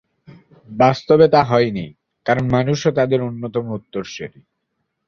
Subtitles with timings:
[0.69, 1.85] বাস্তবে তা হয়নি,
[2.25, 4.39] কারণ মানুষও তাদের অন্যতম উত্তরসূরী।